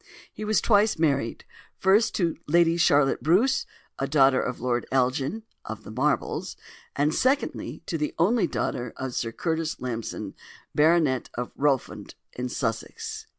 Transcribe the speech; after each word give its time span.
He 0.33 0.43
was 0.43 0.61
twice 0.61 0.97
married—first, 0.97 2.15
to 2.15 2.35
Lady 2.47 2.75
Charlotte 2.75 3.21
Bruce, 3.21 3.67
a 3.99 4.07
daughter 4.07 4.41
of 4.41 4.59
Lord 4.59 4.87
Elgin 4.91 5.43
(of 5.63 5.83
the 5.83 5.91
Marbles); 5.91 6.57
and 6.95 7.13
secondly, 7.13 7.83
to 7.85 7.99
the 7.99 8.15
only 8.17 8.47
daughter 8.47 8.93
of 8.97 9.13
Sir 9.13 9.31
Curtis 9.31 9.79
Lampson, 9.79 10.33
Bart., 10.73 11.29
of 11.35 11.51
Rowfant 11.55 12.15
in 12.33 12.49
Sussex." 12.49 13.27